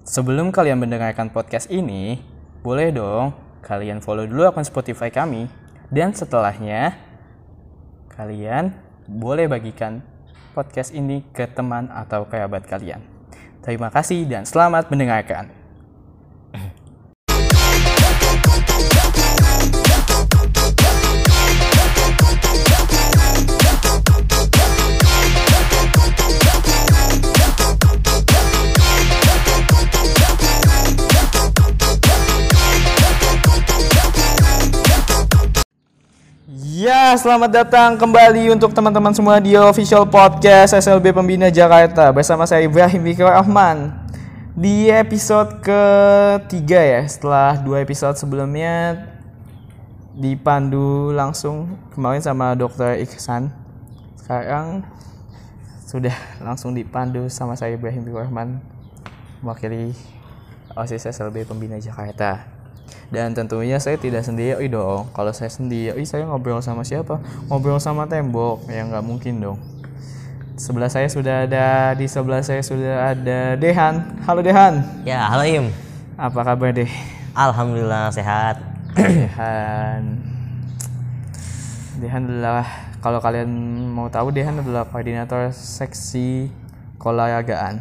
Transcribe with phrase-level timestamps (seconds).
[0.00, 2.24] Sebelum kalian mendengarkan podcast ini,
[2.64, 5.44] boleh dong kalian follow dulu akun Spotify kami.
[5.92, 6.96] Dan setelahnya,
[8.16, 8.72] kalian
[9.04, 10.00] boleh bagikan
[10.56, 13.04] podcast ini ke teman atau kerabat kalian.
[13.60, 15.59] Terima kasih dan selamat mendengarkan.
[36.80, 42.64] Ya, selamat datang kembali untuk teman-teman semua di official podcast SLB Pembina Jakarta bersama saya
[42.64, 43.92] Ibrahim Fikri Rahman.
[44.56, 48.96] Di episode ketiga ya, setelah dua episode sebelumnya
[50.16, 53.52] dipandu langsung kemarin sama Dokter Iksan.
[54.16, 54.80] Sekarang
[55.84, 58.56] sudah langsung dipandu sama saya Ibrahim Fikri Rahman
[59.44, 59.92] mewakili
[60.72, 62.59] OSIS SLB Pembina Jakarta.
[63.10, 65.10] Dan tentunya saya tidak sendiri dong.
[65.10, 67.18] Kalau saya sendiri, saya ngobrol sama siapa?
[67.50, 69.58] Ngobrol sama tembok, ya nggak mungkin dong.
[70.60, 74.20] Sebelah saya sudah ada, di sebelah saya sudah ada Dehan.
[74.28, 74.84] Halo Dehan.
[75.08, 75.72] Ya, halo Im.
[76.20, 76.90] Apa kabar Deh?
[77.32, 78.60] Alhamdulillah sehat.
[78.94, 80.20] Dehan.
[82.00, 83.48] Dehan adalah kalau kalian
[83.88, 86.52] mau tahu Dehan adalah koordinator seksi
[87.00, 87.80] keolahragaan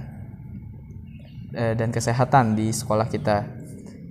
[1.52, 3.59] eh, dan kesehatan di sekolah kita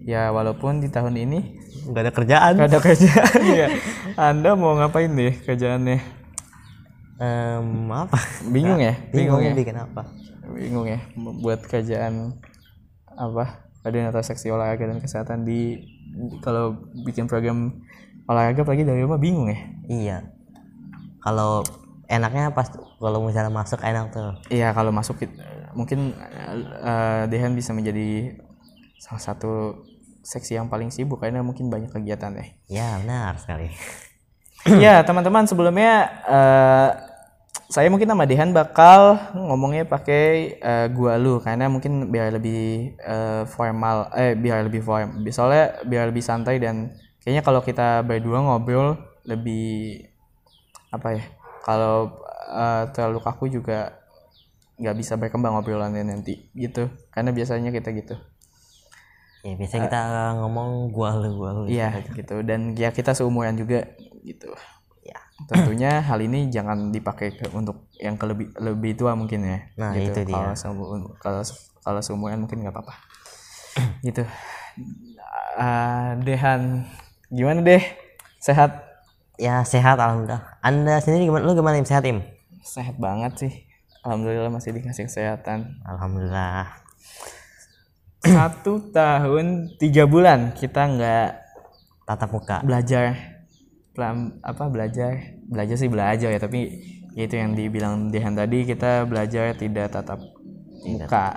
[0.08, 1.40] ya walaupun di tahun ini
[1.88, 2.52] Gak ada kerjaan.
[2.54, 3.68] gak ada kerjaan ya
[4.16, 6.00] anda mau ngapain deh kerjaannya
[7.18, 8.14] Em, apa?
[8.46, 10.06] bingung ya bingung, ya bikin apa?
[10.48, 11.02] bingung ya
[11.36, 12.38] buat kerjaan
[13.10, 15.82] apa koordinator seksi olahraga dan kesehatan di
[16.38, 17.82] kalau bikin program
[18.24, 20.18] olahraga pagi dari rumah bingung ya Iya.
[21.18, 21.66] Kalau
[22.06, 24.32] enaknya pas kalau misalnya masuk enak tuh.
[24.48, 25.18] iya kalau masuk
[25.72, 26.14] mungkin
[26.78, 28.38] eh, Dehan bisa menjadi
[28.96, 29.82] salah satu
[30.22, 33.70] seksi yang paling sibuk karena mungkin banyak kegiatan ya Ya, benar sekali.
[34.84, 35.92] ya teman-teman sebelumnya
[36.26, 36.88] eh,
[37.68, 43.42] saya mungkin sama Dehan bakal ngomongnya pakai eh, gua lu karena mungkin biar lebih eh,
[43.46, 48.96] formal eh biar lebih form soalnya biar lebih santai dan kayaknya kalau kita berdua ngobrol
[49.28, 50.04] lebih
[50.88, 51.24] apa ya
[51.62, 52.18] kalau
[52.50, 53.94] eh, terlalu kaku juga
[54.78, 56.86] nggak bisa berkembang ngobrolannya nanti gitu.
[57.10, 58.14] Karena biasanya kita gitu
[59.40, 60.02] Ya, biasa kita
[60.42, 61.62] ngomong gua lu gua lu.
[61.70, 63.86] iya gitu dan ya kita seumuran juga
[64.22, 64.50] gitu
[65.00, 65.16] Ya.
[65.48, 69.96] tentunya hal ini jangan dipakai ke- untuk yang ke lebih lebih tua mungkin ya Nah,
[69.96, 70.20] gitu.
[70.20, 70.52] itu dia.
[70.52, 70.52] kalau
[71.16, 71.40] kalau
[71.80, 72.94] kalau seumuran mungkin nggak apa-apa
[74.06, 74.26] gitu
[75.58, 76.86] Ah, Dehan
[77.28, 77.82] gimana deh
[78.38, 78.84] sehat
[79.38, 80.58] Ya, sehat alhamdulillah.
[80.66, 81.46] Anda sendiri gimana?
[81.46, 81.86] Lu gimana Im?
[81.86, 82.18] Sehat Im?
[82.58, 83.52] sehat banget sih
[84.02, 86.68] alhamdulillah masih dikasih kesehatan Alhamdulillah.
[88.22, 91.30] Satu tahun tiga bulan kita nggak
[92.08, 92.56] Tatap muka.
[92.64, 93.36] belajar.
[93.92, 95.36] Pelam- apa belajar?
[95.44, 96.72] Belajar sih belajar ya tapi
[97.12, 100.16] ya itu yang dibilang Dehan tadi kita belajar tidak tatap
[100.88, 101.28] muka.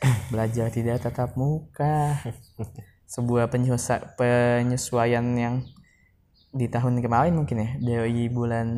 [0.32, 2.24] Belajar tidak tatap muka.
[3.04, 3.52] Sebuah
[4.16, 5.60] penyesuaian yang
[6.56, 8.68] di tahun kemarin mungkin ya dari bulan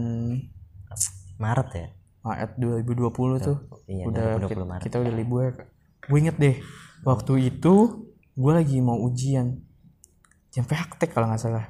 [1.39, 1.87] Maret ya?
[2.29, 3.09] Maret 2020
[3.41, 4.83] tuh Iya, udah 2020 kita, Maret.
[4.85, 5.51] kita udah libur
[6.03, 6.57] gue inget deh
[7.03, 7.75] waktu itu
[8.33, 9.57] gue lagi mau ujian
[10.47, 11.67] ujian praktek kalau nggak salah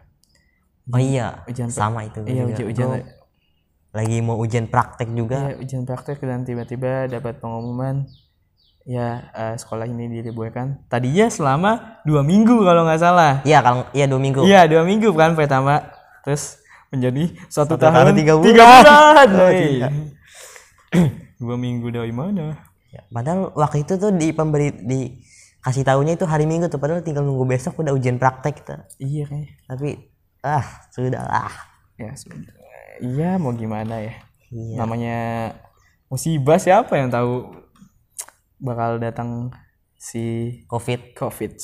[0.89, 2.25] Oh iya, ujian sama itu.
[2.25, 3.05] iya ujian ujian Gua
[3.91, 5.37] lagi mau ujian praktek juga.
[5.47, 8.09] iya, ujian praktek dan tiba-tiba dapat pengumuman
[8.83, 14.07] ya eh, sekolah ini diliburkan tadinya selama dua minggu kalau nggak salah Iya, kalau iya
[14.07, 14.41] dua minggu.
[14.43, 15.93] iya dua minggu kan pertama
[16.23, 16.57] terus
[16.89, 18.81] menjadi satu, Satu tahun, tahun, tiga bulan.
[18.81, 20.18] bulan Oh.
[21.43, 25.21] dua minggu dari mana Ya, padahal waktu itu tuh di pemberi di
[25.61, 28.89] kasih tahunya itu hari Minggu tuh padahal tinggal nunggu besok udah ujian praktek kita.
[28.97, 29.89] iya kayaknya Tapi
[30.41, 31.53] ah, sudah lah.
[32.01, 32.49] ya sudah
[32.99, 34.17] iya mau gimana ya
[34.49, 34.81] Iya.
[34.81, 35.17] namanya
[36.09, 37.53] musibah siapa yang tahu
[38.57, 39.53] bakal datang
[39.95, 41.13] si Covid.
[41.13, 41.61] covid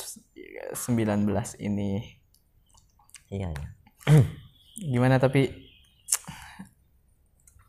[0.76, 1.24] 19
[1.58, 2.20] ini
[3.32, 3.68] Iya, iya.
[4.92, 5.63] gimana tapi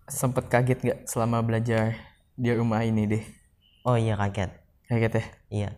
[0.09, 1.97] sempet kaget nggak selama belajar
[2.37, 3.23] di rumah ini deh
[3.85, 4.51] Oh iya kaget.
[4.89, 5.69] kaget ya Iya.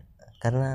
[0.42, 0.68] Karena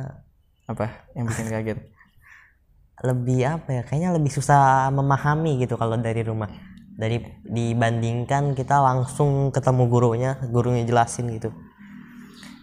[0.69, 0.85] apa
[1.17, 1.79] yang bikin kaget
[3.07, 3.81] lebih apa ya?
[3.87, 6.49] Kayaknya lebih susah memahami gitu kalau dari rumah.
[6.93, 11.49] Dari dibandingkan kita langsung ketemu gurunya, gurunya jelasin gitu.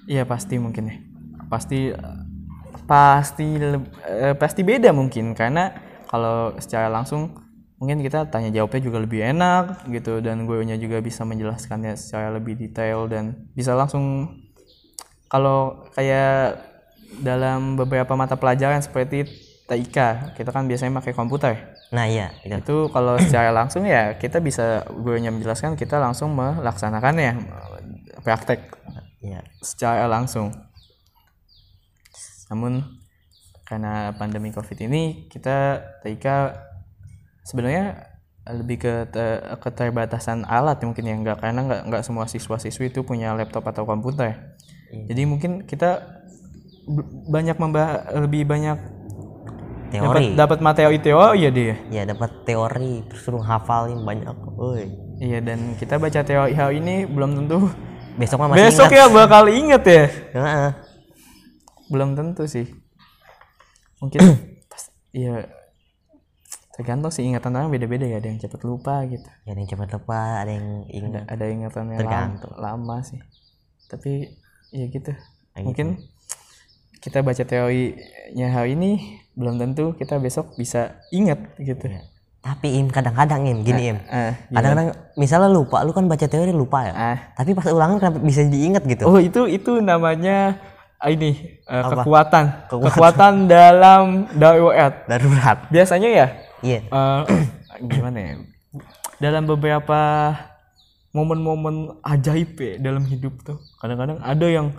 [0.09, 0.97] iya pasti mungkin ya
[1.51, 1.91] pasti
[2.87, 5.71] pasti eh, pasti beda mungkin karena
[6.11, 7.31] kalau secara langsung
[7.81, 12.61] mungkin kita tanya jawabnya juga lebih enak gitu dan gurunya juga bisa menjelaskannya secara lebih
[12.61, 14.37] detail dan bisa langsung
[15.33, 16.61] kalau kayak
[17.25, 19.25] dalam beberapa mata pelajaran seperti
[19.65, 19.99] TIK
[20.37, 21.73] kita kan biasanya pakai komputer.
[21.97, 27.39] Nah iya itu itu kalau secara langsung ya kita bisa gurunya menjelaskan kita langsung melaksanakannya
[28.21, 28.61] praktek
[29.25, 29.41] iya.
[29.65, 30.53] secara langsung.
[32.53, 32.85] Namun
[33.65, 36.27] karena pandemi covid ini kita TIK
[37.45, 38.11] sebenarnya
[38.49, 43.05] lebih ke te- keterbatasan alat mungkin ya enggak karena nggak nggak semua siswa siswi itu
[43.05, 44.57] punya laptop atau komputer.
[44.91, 46.03] Jadi mungkin kita
[47.31, 48.79] banyak membah lebih banyak
[49.91, 50.35] teori.
[50.35, 51.75] dapat materi teori ya dia?
[51.91, 54.89] Ya dapat teori terus suruh hafalin banyak woi.
[55.21, 57.71] Iya dan kita baca teori hal ini belum tentu
[58.19, 58.99] besok mah masih besok ingat.
[58.99, 60.05] ya bakal inget ya.
[61.93, 62.67] Belum tentu sih.
[64.01, 64.21] Mungkin
[64.71, 64.83] pas
[65.15, 65.60] iya
[66.81, 69.89] tergantung sih ingatan orang beda-beda ya ada yang cepat lupa gitu Ya, ada yang cepat
[69.93, 72.53] lupa ada yang ingat ada ingatan yang Tergantung.
[72.57, 73.21] lama, lama sih
[73.87, 74.33] tapi
[74.73, 75.13] ya gitu
[75.61, 76.01] mungkin
[77.01, 82.01] kita baca teorinya hal ini belum tentu kita besok bisa ingat gitu Ya.
[82.41, 86.89] tapi im kadang-kadang im gini im ah, kadang-kadang misalnya lupa lu kan baca teori lupa
[86.89, 87.17] ya ah.
[87.37, 90.57] tapi pas ulangan kenapa bisa diingat gitu oh itu itu namanya
[90.97, 92.01] ah, ini Apa?
[92.01, 92.45] kekuatan.
[92.69, 92.85] Kekuatan.
[92.89, 96.27] kekuatan dalam darurat darurat biasanya ya
[96.63, 96.81] iya.
[96.87, 97.23] Eh,
[97.91, 98.33] gimana ya?
[99.21, 100.33] Dalam beberapa
[101.11, 104.73] momen-momen ajaib ya dalam hidup tuh kadang-kadang ada yang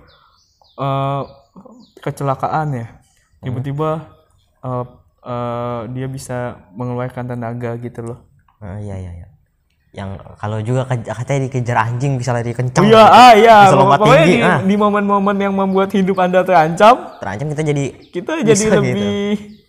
[0.80, 1.22] eh,
[2.02, 2.88] kecelakaan ya.
[3.42, 3.90] Tiba-tiba
[4.64, 4.86] eh,
[5.26, 8.20] eh, dia bisa mengeluarkan tenaga gitu loh.
[8.62, 9.28] Ah, iya iya iya.
[9.92, 13.58] Yang kalau juga ke, katanya dikejar anjing bisa lari kencang iya ah iya.
[13.68, 14.60] Bisa lompat pokoknya tinggi, di, ah.
[14.64, 19.61] di momen-momen yang membuat hidup anda terancam terancam kita jadi kita jadi gitu.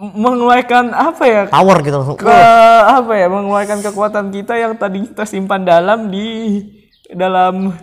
[0.00, 1.42] Mengeluarkan apa ya?
[1.52, 2.16] Power gitu langsung.
[2.16, 2.32] Ke
[2.88, 3.28] apa ya?
[3.28, 6.60] Mengeluarkan kekuatan kita yang tadi kita simpan dalam di
[7.12, 7.76] dalam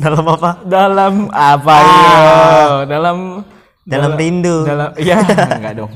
[0.00, 0.50] dalam apa?
[0.64, 2.08] Dalam apa ya?
[2.88, 3.18] Dalam
[3.88, 4.68] dalam rindu.
[4.68, 5.20] dalam ya
[5.60, 5.92] enggak dong.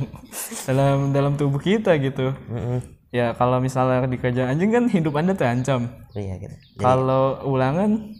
[0.68, 2.32] Dalam dalam tubuh kita gitu.
[2.48, 2.80] Mm-mm.
[3.12, 5.88] ya kalau misalnya dikerja anjing kan hidup anda terancam.
[6.16, 6.56] Iya gitu.
[6.80, 8.16] Kalau ulangan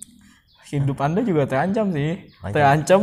[0.72, 2.32] hidup anda juga terancam sih.
[2.40, 2.52] Wajar.
[2.56, 3.00] terancam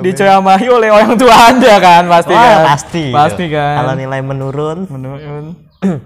[0.00, 2.64] diceramahi oleh orang tua anda kan pasti Wah, kan?
[2.64, 3.04] pasti.
[3.10, 3.58] Pasti gitu.
[3.58, 3.74] kan?
[3.82, 4.78] Kalau nilai menurun.
[4.86, 5.44] Menurun.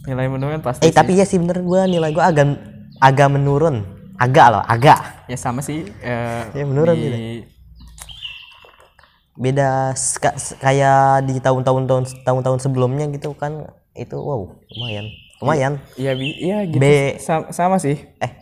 [0.00, 0.96] Nilai menurun pasti eh sih.
[0.96, 2.56] tapi ya sih bener gua nilai gua agak
[2.98, 3.84] agak menurun.
[4.16, 5.26] Agak loh agak.
[5.26, 7.44] Ya sama sih eh, Ya, menurun di,
[9.36, 9.96] beda
[10.56, 15.06] kayak di tahun-tahun tahun tahun-tahun sebelumnya gitu kan itu wow lumayan.
[15.40, 15.72] Lumayan.
[15.96, 16.76] Iya, bi- iya gitu.
[16.76, 17.16] B.
[17.16, 18.32] Sa- sama sih, eh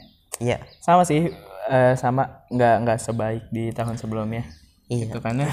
[0.43, 0.59] iya.
[0.83, 1.31] Sama sih,
[1.69, 2.23] eh, sama
[2.55, 4.43] nggak nggak sebaik di tahun sebelumnya.
[4.88, 5.05] iya.
[5.09, 5.47] Itu karena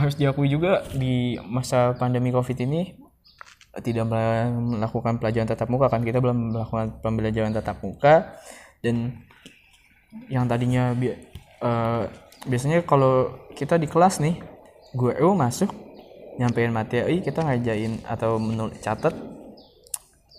[0.00, 2.94] harus diakui juga di masa pandemi covid ini
[3.76, 6.02] eh, tidak melakukan pelajaran tatap muka kan.
[6.06, 8.38] Kita belum melakukan pembelajaran tatap muka.
[8.84, 9.24] Dan
[10.30, 11.16] yang tadinya bi-
[11.62, 12.02] eh,
[12.46, 14.36] biasanya kalau kita di kelas nih
[14.94, 15.70] guru masuk
[16.38, 19.14] nyampein materi kita ngajain atau menul catat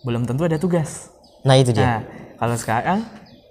[0.06, 1.10] belum tentu ada tugas.
[1.46, 1.90] Nah itu dia.
[1.90, 1.98] Nah,
[2.38, 3.00] kalau sekarang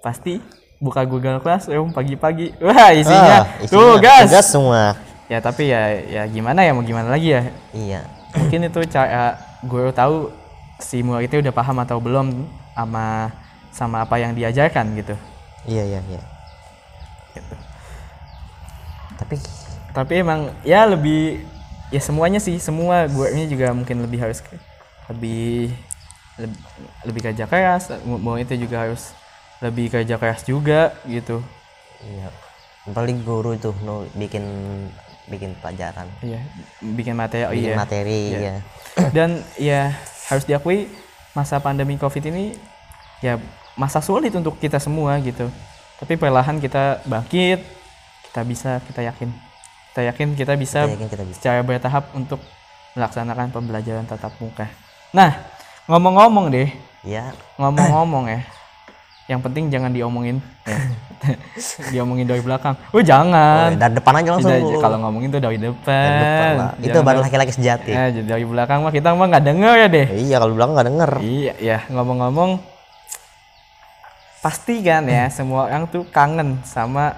[0.01, 0.39] pasti
[0.85, 2.53] buka Google Classroom pagi-pagi.
[2.61, 4.25] Wah, isinya, Ah, isinya tugas.
[4.29, 4.83] tugas semua
[5.25, 7.49] Ya, tapi ya ya gimana ya mau gimana lagi ya?
[7.73, 8.05] iya
[8.37, 9.33] Mungkin itu cara
[9.65, 10.29] gue tahu
[10.77, 13.33] si murid itu udah paham atau belum sama
[13.73, 15.17] sama apa yang diajarkan gitu.
[15.65, 16.21] iya iya iya
[17.33, 17.55] Gitu.
[19.17, 19.35] tapi
[19.91, 21.47] Tapi emang ya lebih
[21.87, 24.43] ya semuanya sih, semua gue juga mungkin lebih harus
[25.07, 25.71] lebih
[26.35, 26.59] lebih,
[27.01, 29.15] lebih kerja keras, mau itu juga harus
[29.65, 31.41] lebih kerja keras juga gitu.
[32.05, 32.29] iya
[32.85, 34.45] paling guru itu no, bikin
[35.25, 36.37] bikin pelajaran Iya,
[36.85, 37.49] bikin materi.
[37.49, 37.75] bikin iya.
[37.75, 38.37] materi Iya.
[38.37, 38.55] iya
[39.09, 39.89] Dan ya
[40.29, 40.85] harus diakui
[41.33, 42.53] masa pandemi Covid ini
[43.19, 43.41] ya
[43.73, 45.49] masa sulit untuk kita semua gitu.
[45.97, 47.59] Tapi perlahan kita bangkit,
[48.29, 49.33] kita bisa, kita yakin.
[49.91, 52.37] Kita yakin kita bisa Saya yakin kita bisa secara bertahap untuk
[52.93, 54.69] melaksanakan pembelajaran tatap muka.
[55.09, 55.41] Nah,
[55.89, 56.69] ngomong-ngomong deh,
[57.01, 58.45] ya ngomong-ngomong ya.
[59.25, 60.37] Yang penting jangan diomongin.
[60.63, 60.77] ya.
[61.93, 62.77] diomongin dari belakang.
[62.93, 63.73] Oh, jangan.
[63.73, 66.05] dari depan aja langsung Tidak, kalau ngomongin tuh dari depan.
[66.05, 66.71] Dari depan lah.
[66.77, 69.87] itu Jangan baru laki-laki sejati Ya, jadi dari belakang mah kita mah nggak denger ya
[69.89, 70.07] deh.
[70.13, 72.61] iya kalau bilang nggak denger Iya, ya ngomong-ngomong,
[74.39, 77.17] pasti kan ya semua orang tuh kangen sama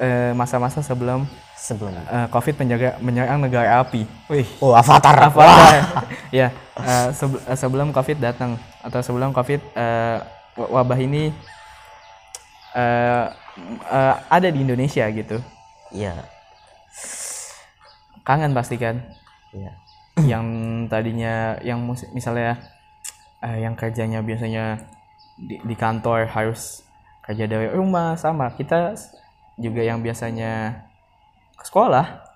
[0.00, 4.08] eh, masa-masa sebelum sebelum eh, COVID menjaga menyerang negara api.
[4.26, 5.44] Wih, oh avatar apa?
[6.32, 6.48] ya,
[6.80, 7.08] eh,
[7.52, 11.32] sebelum COVID datang atau sebelum COVID wa- wabah ini
[12.76, 13.26] eh,
[13.88, 15.40] eh, ada di Indonesia gitu.
[15.92, 16.16] iya
[18.22, 19.02] Kangen pasti kan?
[19.52, 19.72] iya
[20.20, 20.44] yang
[20.92, 21.80] tadinya yang
[22.12, 22.60] misalnya
[23.40, 24.84] eh, yang kerjanya biasanya
[25.40, 26.84] di, di kantor harus
[27.24, 28.92] kerja dari rumah sama kita
[29.56, 30.84] juga yang biasanya
[31.56, 32.28] ke sekolah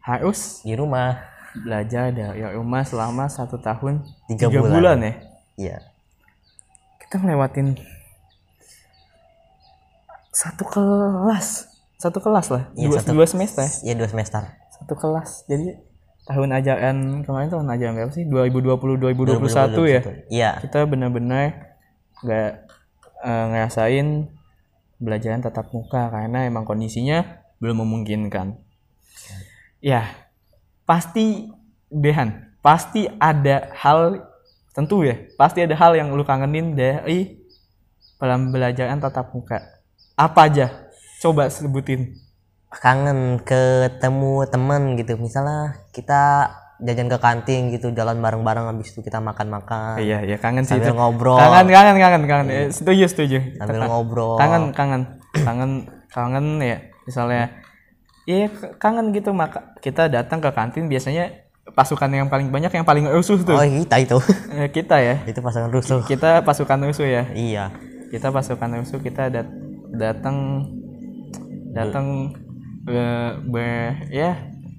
[0.00, 1.20] harus di rumah
[1.52, 4.00] belajar dari rumah selama satu tahun
[4.30, 4.72] Tiga tiga bulan.
[4.72, 5.12] bulan ya
[5.60, 5.78] iya
[7.10, 7.74] kita ngelewatin
[10.30, 11.66] satu kelas
[11.98, 13.66] satu kelas lah Iya, dua, satu- dua semester.
[13.82, 14.46] Ya dua semester.
[14.78, 15.42] Satu kelas.
[15.50, 15.74] Jadi
[16.22, 18.24] tahun ajaran kemarin tahun ajaran berapa sih?
[18.30, 20.00] 2020 2021 ya?
[20.30, 20.50] iya.
[20.62, 21.74] Kita benar-benar
[22.22, 22.50] nggak
[23.26, 24.30] eh, ngerasain
[25.02, 28.54] belajaran tatap muka karena emang kondisinya belum memungkinkan.
[29.82, 30.06] Ya
[30.86, 31.50] pasti
[31.90, 34.29] Dehan pasti ada hal
[34.70, 37.40] tentu ya pasti ada hal yang lu kangenin dari
[38.20, 39.80] pembelajaran tatap muka.
[40.14, 40.92] Apa aja?
[41.24, 42.20] Coba sebutin.
[42.70, 45.16] Kangen ketemu teman gitu.
[45.16, 50.00] Misalnya kita jajan ke kantin gitu jalan bareng-bareng habis itu kita makan-makan.
[50.00, 50.96] Iya iya kangen sih sambil itu.
[50.96, 51.36] ngobrol.
[51.40, 52.46] Kangen kangen kangen kangen.
[52.52, 53.38] Eh, setuju setuju.
[53.56, 54.36] Sambil ngobrol.
[54.36, 55.02] Kangen kangen.
[55.32, 55.72] Kangen
[56.12, 56.78] kangen ya.
[57.08, 57.52] Misalnya
[58.28, 59.32] iya kangen gitu.
[59.32, 61.39] Maka kita datang ke kantin biasanya
[61.72, 63.54] pasukan yang paling banyak yang paling rusuh tuh.
[63.54, 64.18] Oh kita itu.
[64.52, 65.16] Eh, kita ya.
[65.24, 66.02] Itu pasangan rusuh.
[66.04, 67.24] Kita pasukan rusuh ya.
[67.32, 67.64] Iya.
[68.10, 69.46] Kita pasukan rusuh kita dat
[69.94, 70.66] datang
[71.70, 72.34] datang
[72.86, 74.30] eh, ber ya.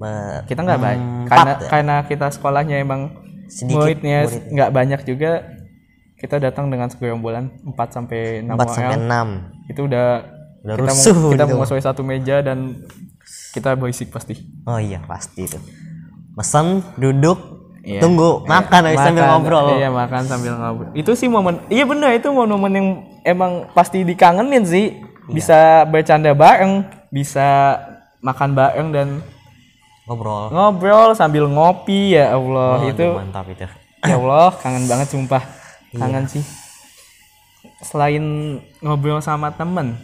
[0.01, 1.67] Be- kita nggak banyak Empat karena ya?
[1.69, 3.01] karena kita sekolahnya emang
[3.45, 5.45] Sedikit muridnya nggak banyak juga
[6.17, 9.27] kita datang dengan segerombolan 4 sampai 6 empat sampai orang enam.
[9.69, 10.07] Itu udah
[10.61, 11.51] Udah kita rusuh kita gitu.
[11.53, 12.81] menguasai satu meja dan
[13.53, 14.37] kita berisik pasti.
[14.65, 15.57] Oh iya pasti itu
[16.41, 17.37] mesen duduk
[17.81, 17.97] Iya.
[17.97, 19.65] tunggu makan sambil Makan, ngobrol.
[19.73, 20.93] Iya makan sambil ngobrol.
[20.93, 22.87] Itu sih momen iya bener itu momen-momen yang
[23.25, 24.85] emang pasti dikangenin sih.
[25.21, 25.33] Iya.
[25.33, 27.77] bisa bercanda bareng bisa
[28.21, 29.07] makan bareng dan
[30.05, 30.53] ngobrol.
[30.53, 32.85] Ngobrol sambil ngopi ya Allah.
[32.85, 33.65] Waduh, itu mantap itu.
[34.05, 35.41] Ya Allah kangen banget sumpah.
[35.89, 36.05] Iya.
[36.05, 36.43] kangen sih.
[37.81, 38.21] Selain
[38.77, 39.97] ngobrol sama temen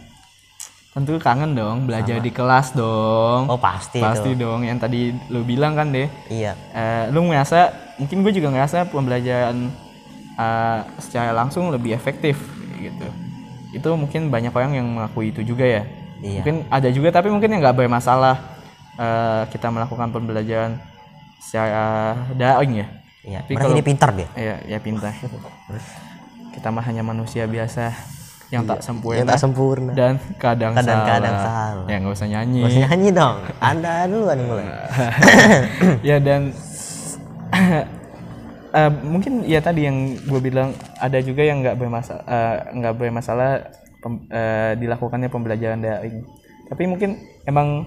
[0.98, 3.46] tentu kangen dong belajar di kelas dong.
[3.46, 6.10] Oh pasti, pasti itu dong yang tadi lu bilang kan deh.
[6.26, 6.58] Iya.
[6.74, 7.70] Eh, lu ngerasa
[8.02, 9.70] mungkin gue juga ngerasa pembelajaran
[10.34, 12.34] eh, secara langsung lebih efektif
[12.82, 13.06] gitu.
[13.70, 15.84] Itu mungkin banyak orang yang mengakui itu juga ya.
[16.18, 16.42] Iya.
[16.42, 18.34] mungkin ada juga tapi mungkin yang nggak bermasalah
[18.98, 20.82] eh, kita melakukan pembelajaran
[21.38, 22.86] secara daring ya.
[23.22, 24.26] Iya Tapi kalau- ini pintar dia.
[24.34, 25.14] Ya ya pintar.
[26.58, 27.94] Kita mah hanya manusia biasa
[28.48, 29.18] yang tak sempurna.
[29.20, 29.92] Yang tak sempurna.
[29.92, 31.68] Dan kadang, Kadang-kadang salah.
[31.76, 31.84] salah.
[31.84, 32.62] ya nggak usah nyanyi.
[32.64, 33.36] Masih nyanyi dong.
[33.60, 34.66] Anda duluan yang mulai.
[36.08, 36.40] Ya dan
[38.78, 42.24] eh, mungkin ya tadi yang gue bilang ada juga yang nggak bermasalah
[42.72, 43.50] nggak bermasalah
[44.00, 46.24] pem- eh, dilakukannya pembelajaran daring.
[46.68, 47.84] Tapi mungkin emang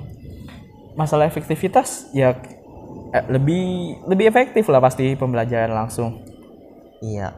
[0.94, 2.38] masalah efektivitas ya
[3.14, 6.22] eh, lebih lebih efektif lah pasti pembelajaran langsung.
[7.02, 7.34] Iya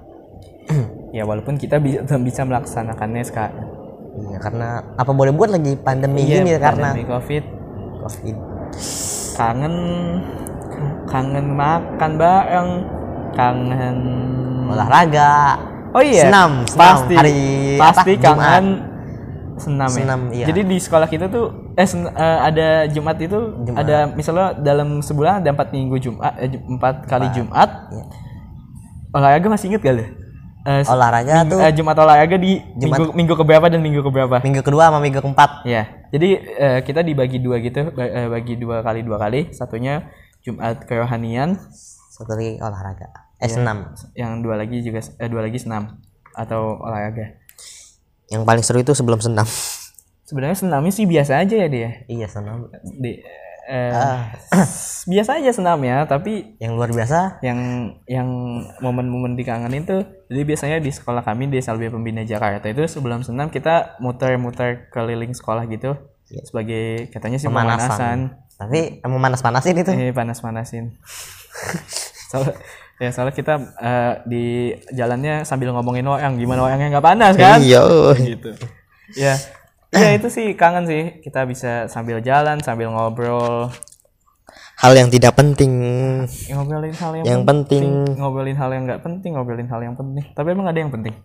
[1.13, 3.67] ya walaupun kita bisa bisa melaksanakannya sekarang
[4.15, 7.43] iya karena apa boleh buat lagi pandemi Iya, gini karena pandemi covid
[8.01, 8.38] covid
[9.34, 9.75] kangen
[11.05, 12.70] kangen makan bareng
[13.32, 13.98] kangen
[14.67, 15.58] olahraga
[15.91, 16.77] oh iya senam, senam.
[16.77, 17.38] pasti Hari
[17.77, 18.24] pasti apa?
[18.24, 18.65] kangen
[19.55, 20.46] senam, ya Senam, iya.
[20.50, 23.77] jadi di sekolah kita tuh eh sen- eh, ada jumat itu Jumat.
[23.79, 28.03] ada misalnya dalam sebulan ada empat minggu jumat eh, empat kali jumat Iya.
[29.12, 30.05] olahraga masih inget gak lu?
[30.63, 32.96] Eh, s- olahraga minggu- tuh eh, jumat olahraga di Jumat.
[32.96, 37.01] minggu minggu keberapa dan minggu keberapa minggu kedua sama minggu keempat Ya, jadi eh, kita
[37.01, 39.51] dibagi dua gitu, ba- eh, bagi dua kali dua kali.
[39.51, 40.08] Satunya
[40.39, 41.60] Jumat kerohanian,
[42.10, 46.00] satu lagi olahraga eh senam yang dua lagi juga eh, dua lagi senam
[46.32, 47.36] atau olahraga.
[48.25, 49.43] yang paling seru itu sebelum senam
[50.24, 51.89] Sebenarnya senamnya sih biasa aja ya dia.
[52.08, 53.20] iya senam Di,
[53.70, 54.20] eh,
[55.12, 57.60] biasa aja senamnya, tapi yang luar biasa yang
[58.08, 58.27] yang
[58.84, 63.51] momen-momen dikangenin tuh jadi biasanya di sekolah kami di Salvia Pembina Jakarta itu sebelum senam
[63.53, 65.96] kita muter-muter keliling sekolah gitu
[66.43, 67.86] sebagai katanya sih pemanasan.
[67.86, 68.17] pemanasan
[68.58, 70.86] tapi emang panas-panasin itu Eh panas-panasin.
[72.29, 72.55] soalnya,
[73.01, 74.46] ya soalnya kita eh, di
[74.93, 77.60] jalannya sambil ngomongin orang gimana orangnya nggak panas kan?
[77.62, 77.82] iya
[78.17, 78.51] gitu.
[79.13, 79.36] Ya,
[79.94, 83.70] ya itu sih kangen sih kita bisa sambil jalan sambil ngobrol,
[84.82, 85.72] hal yang tidak penting
[86.50, 87.84] ngobrolin hal yang, yang penting
[88.18, 90.26] ngobrolin hal yang nggak penting, ngobrolin hal yang penting.
[90.34, 91.16] Tapi emang ada yang penting?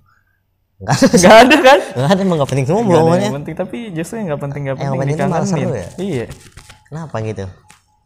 [0.86, 1.78] ada Nggak ada kan?
[1.96, 4.60] enggak ada emang nggak penting semua Nggak belum yang penting, tapi justru yang nggak penting
[4.62, 5.66] nggak Yang penting penting itu malah dikangenin.
[5.66, 5.88] seru ya?
[5.98, 6.24] Iya,
[6.86, 7.44] kenapa gitu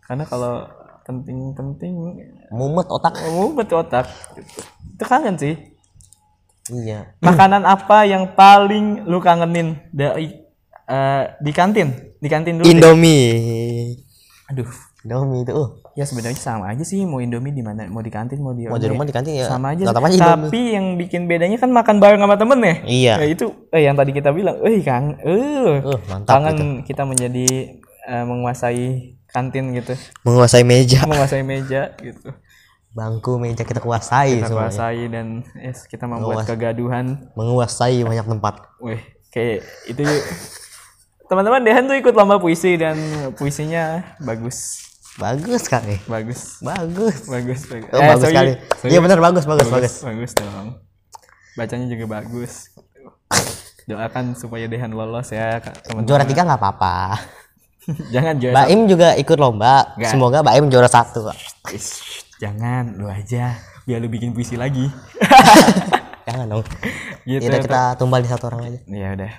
[0.03, 0.55] karena kalau
[1.03, 1.93] penting-penting
[2.51, 4.07] mumet otak mau betul otak.
[4.95, 5.55] Itu kangen sih.
[6.71, 10.42] iya Makanan apa yang paling lu kangenin dari
[10.89, 11.89] eh, di kantin?
[12.19, 12.65] Di kantin dulu.
[12.67, 12.73] deh.
[12.73, 13.99] Indomie.
[14.51, 14.69] Aduh,
[15.03, 18.39] Indomie itu uh, ya sebenarnya sama aja sih mau Indomie di mana mau di kantin
[18.39, 19.51] mau di mau di rumah di kantin ya.
[19.51, 20.49] Sama aja aja Indomie.
[20.51, 22.75] Tapi yang bikin bedanya kan makan bareng sama temen ya?
[22.87, 23.15] Iya.
[23.23, 25.83] Ya itu eh, yang tadi kita bilang eh kang eh.
[25.83, 27.03] Uh, mantap kangen itu kita.
[27.03, 27.47] menjadi
[28.07, 29.99] eh, menguasai kantin gitu.
[30.23, 31.03] Menguasai meja.
[31.09, 32.31] Menguasai meja gitu.
[32.93, 34.69] Bangku meja kita kuasai kita semuanya.
[34.69, 37.33] kuasai dan yes, kita membuat kegaduhan.
[37.35, 38.69] menguasai banyak tempat.
[38.79, 39.01] Wih
[39.33, 40.05] kayak itu
[41.33, 42.93] teman-teman Dehan tuh ikut lomba puisi dan
[43.33, 44.85] puisinya bagus.
[45.17, 46.61] Bagus kali bagus.
[46.61, 47.25] Bagus.
[47.25, 47.89] Bagus bagus.
[47.89, 48.33] Oh, Eh, bagus sorry.
[48.37, 48.53] sekali.
[48.77, 48.91] Sorry.
[48.93, 50.33] iya benar bagus bagus bagus bagus.
[50.37, 50.77] dong.
[51.57, 52.69] Bacanya juga bagus.
[53.89, 56.97] Doakan supaya Dehan lolos ya Kak, teman juara tiga nggak apa-apa.
[58.15, 59.97] Jangan juara Baim juga ikut lomba.
[59.97, 60.13] Nggak.
[60.13, 61.33] semoga Baim juara satu
[62.37, 63.57] jangan lu aja.
[63.89, 64.85] Biar lu bikin puisi lagi.
[66.29, 66.65] Jangan dong.
[67.25, 68.81] Gitu Yaudah kita tumbal di satu orang aja.
[68.87, 69.33] Ya udah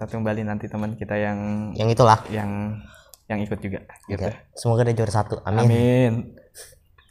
[0.00, 2.24] kita kembali nanti teman kita yang yang itulah.
[2.32, 2.80] yang
[3.28, 4.32] yang ikut juga gitu.
[4.56, 5.44] Semoga dia juara satu.
[5.44, 6.12] Amin, amin.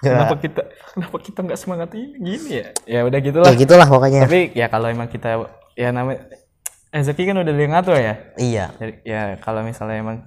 [0.01, 2.17] Juara- kenapa kita kenapa kita nggak semangat ini?
[2.17, 2.65] Gini ya?
[2.89, 3.45] Ya udah gitulah.
[3.45, 4.25] Ya gitulah pokoknya.
[4.25, 5.37] Tapi ya kalau emang kita
[5.77, 6.33] ya namanya
[6.89, 8.13] rezeki kan udah ada yang ngatur ya?
[8.41, 8.65] Iya.
[8.73, 10.17] Jadi, ya kalau misalnya emang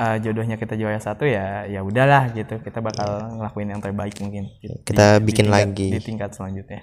[0.00, 2.64] eh, jodohnya kita juara satu ya ya udahlah gitu.
[2.64, 4.48] Kita bakal ngelakuin yang terbaik mungkin.
[4.64, 4.72] Gitu.
[4.88, 5.88] Kita Di- di bikin tingkat- lagi.
[5.92, 6.80] di tingkat selanjutnya.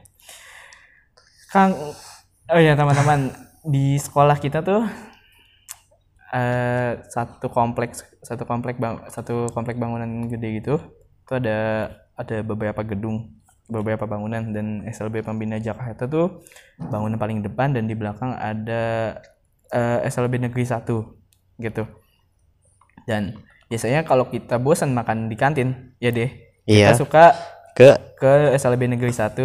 [1.49, 1.73] Kang
[2.47, 3.33] oh ya teman-teman
[3.63, 4.83] di sekolah kita tuh
[6.33, 10.75] eh satu kompleks satu komplek bang satu komplek bangunan gede gitu.
[11.23, 13.31] Itu ada ada beberapa gedung
[13.69, 14.51] beberapa bangunan.
[14.51, 16.43] Dan SLB Pembina Jakarta tuh
[16.79, 19.15] bangunan paling depan dan di belakang ada
[19.71, 20.83] eh, SLB Negeri 1
[21.61, 21.83] gitu.
[23.05, 23.37] Dan
[23.69, 26.29] biasanya kalau kita bosan makan di kantin ya deh
[26.63, 26.95] Iya.
[26.95, 27.25] kita suka
[27.75, 29.35] ke ke SLB Negeri 1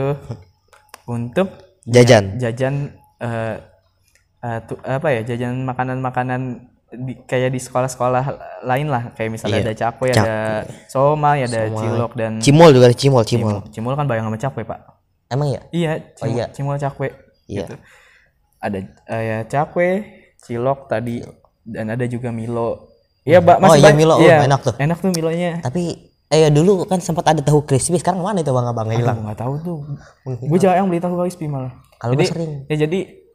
[1.10, 1.48] untuk
[1.88, 2.38] jajan.
[2.38, 3.56] jajan eh
[4.40, 6.40] eh, tu- apa ya jajan makanan-makanan
[6.88, 8.24] di, kayak di sekolah-sekolah
[8.62, 9.66] lain lah kayak misalnya Iya.
[9.66, 10.36] ada cakwe ada
[10.88, 14.80] somai ada cilok dan cimol juga ada cimol cimol cimol kan bayang sama cakwe pak
[15.28, 16.44] emang ya iya cimol, iya.
[16.48, 17.08] cimol cakwe
[17.44, 17.60] Iya.
[17.62, 17.74] gitu
[18.58, 19.88] ada eh, ya cakwe
[20.38, 21.20] cilok tadi
[21.62, 22.88] dan ada juga milo
[23.22, 24.14] Iya, Mbak, masih iya, banyak- Milo.
[24.14, 24.74] Oh, iya, enak tuh.
[24.80, 25.60] Enak tuh Milonya.
[25.60, 25.82] tapi
[26.24, 29.52] eh dulu kan sempat ada tahu crispy sekarang mana itu bang abang hilang nggak tahu
[29.60, 29.78] tuh.
[30.24, 31.76] Gue jarang beli tahu crispy malah.
[32.00, 33.27] kalau gue sering Ya jadi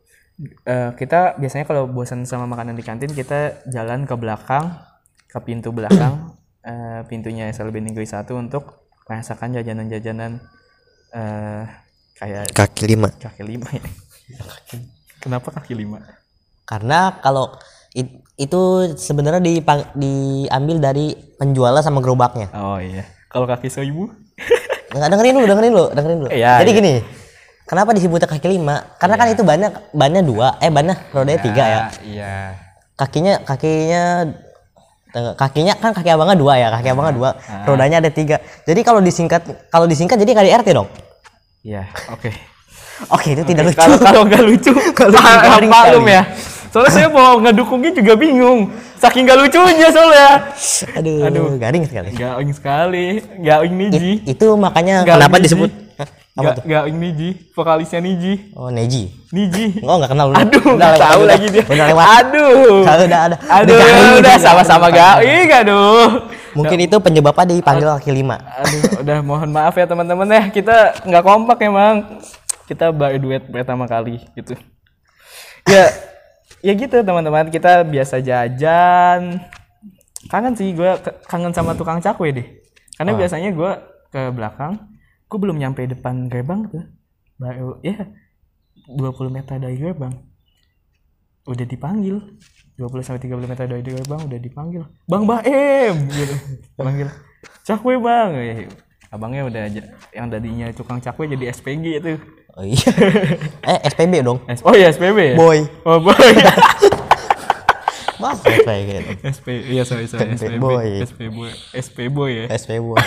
[0.64, 4.76] eh, kita biasanya kalau bosan sama makanan di kantin kita jalan ke belakang
[5.26, 10.40] ke pintu belakang eh, pintunya SLB Negeri 1 untuk merasakan jajanan-jajanan
[11.12, 11.64] eh,
[12.16, 13.84] kayak kaki lima kaki lima ya.
[15.20, 16.00] Kenapa kaki lima?
[16.64, 17.52] karena kalau
[17.92, 18.62] it- itu
[18.96, 23.04] sebenarnya dipang- diambil dari penjualnya sama gerobaknya Oh iya.
[23.28, 24.08] Kalau kaki seribu?
[24.90, 26.78] nggak dengerin dulu dengerin dulu dengerin dulu Iya, jadi iya.
[26.78, 26.94] gini
[27.64, 31.82] kenapa disebutnya kaki lima karena kan itu bannya bannya dua eh bannya rodanya tiga ya
[32.02, 32.36] Iya.
[32.94, 34.04] kakinya kakinya
[35.10, 37.30] tengah- kakinya kan kaki abangnya dua ya kaki abangnya dua
[37.64, 40.90] rodanya ada tiga jadi kalau disingkat kalau disingkat jadi kali RT dong
[41.64, 41.88] Iya.
[42.10, 42.28] Oke.
[43.08, 45.16] oke itu tidak lucu Kalau kalau nggak lucu, Kalau
[45.64, 46.28] maklum ya.
[46.68, 48.68] Soalnya saya mau ngedukungnya juga bingung.
[48.98, 50.30] Saking nggak lucunya soalnya.
[50.92, 51.48] aduh, Aduh.
[51.56, 53.08] garing sekali Garing sekali,
[53.40, 54.26] garing Niji.
[54.26, 55.44] itu makanya Garing kenapa Niji.
[55.46, 55.72] disebut?
[56.34, 58.34] Apa Ga- tuh Garing Niji, vokalisnya Niji.
[58.54, 59.86] oh Neji Niji.
[59.86, 61.64] oh nggak kenal lu Aduh, Udah lewat, tahu udah- lagi dia.
[61.64, 62.82] udah lewat Aduh.
[62.82, 65.46] Kalau udah ada Aduh, garing udah, gitu, sama-sama garing.
[65.46, 66.10] garing, aduh.
[66.54, 70.44] mungkin itu penyebabnya dipanggil kaki lima Aduh, udah mohon maaf ya teman-teman ya.
[70.50, 72.18] Kita nggak kompak emang.
[72.64, 74.58] Kita baru duet pertama kali gitu.
[75.66, 75.92] Ya,
[76.62, 77.48] ya gitu teman-teman.
[77.48, 79.38] Kita biasa jajan.
[80.26, 82.48] Kangen sih gue kangen sama tukang cakwe deh.
[82.96, 83.72] Karena biasanya gue
[84.10, 84.80] ke belakang,
[85.34, 86.86] gue belum nyampe depan gerbang tuh.
[87.42, 88.06] Baru ya
[88.86, 89.02] 20
[89.34, 90.14] meter dari gerbang.
[91.50, 92.22] Udah dipanggil.
[92.78, 94.86] 20 sampai 30 meter dari gerbang udah dipanggil.
[95.10, 96.36] Bang Baem gitu.
[96.78, 97.10] Panggil.
[97.66, 98.38] Cakwe, Bang.
[98.38, 98.70] Eh,
[99.10, 102.18] Abangnya udah aja yang tadinya tukang cakwe jadi SPG itu.
[102.54, 102.90] oh iya
[103.74, 105.36] eh SPB dong oh iya SPB ya?
[105.38, 106.14] boy Oh boy.
[108.22, 110.62] mas kayak gitu SP iya sorry sorry SP SPB.
[110.62, 110.86] boy.
[111.02, 111.50] SP boy.
[111.74, 112.46] SP boy ya.
[112.54, 112.98] SP boy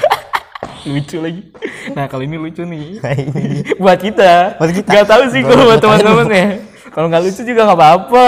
[0.87, 1.43] lucu lagi.
[1.93, 3.03] Nah kali ini lucu nih.
[3.03, 3.15] Nah,
[3.83, 4.57] buat kita.
[4.63, 4.91] Buat kita.
[5.03, 6.49] Gak tahu sih kalau buat teman-teman ya.
[6.95, 8.27] Kalau nggak lucu juga nggak apa-apa.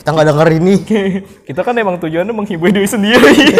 [0.00, 0.74] Kita nggak denger ini
[1.48, 3.58] kita kan emang tujuannya menghibur diri sendiri.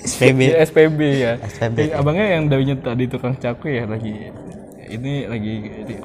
[0.00, 1.32] SPB Di SPB ya.
[1.44, 1.76] SPB.
[1.76, 4.32] Eh, abangnya yang darinya tadi tukang cakwe ya lagi
[4.90, 5.54] ini lagi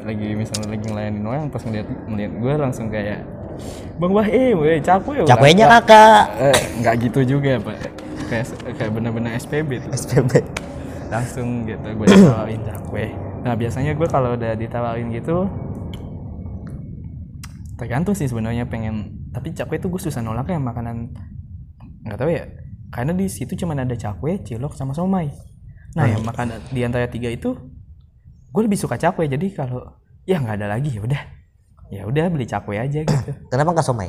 [0.06, 3.26] lagi misalnya lagi ngelayanin orang pas ngeliat ngeliat gue langsung kayak
[3.98, 8.46] bang wah eh weh cakwe wah." cakwenya kakak eh, nggak gitu juga pak kayak
[8.78, 9.92] kayak benar-benar SPB tuh.
[9.94, 10.32] SPB
[11.06, 13.14] langsung gitu gue ditawarin cakwe
[13.46, 15.46] nah biasanya gue kalau udah ditawarin gitu
[17.78, 21.12] tergantung sih sebenarnya pengen tapi cakwe tuh gue susah nolaknya makanan.
[22.08, 22.48] Nggak tahu ya
[22.96, 25.28] karena di situ cuma ada cakwe cilok sama somai.
[26.00, 27.52] Nah yang makan di antara tiga itu
[28.56, 29.28] gue lebih suka cakwe.
[29.28, 29.84] Jadi kalau
[30.24, 31.22] ya nggak ada lagi ya udah.
[31.92, 33.32] Ya udah beli cakwe aja gitu.
[33.52, 34.08] Kenapa nggak somai